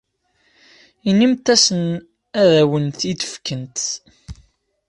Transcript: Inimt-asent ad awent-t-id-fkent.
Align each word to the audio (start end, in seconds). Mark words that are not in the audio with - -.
Inimt-asent 1.09 2.03
ad 2.41 2.51
awent-t-id-fkent. 2.61 3.77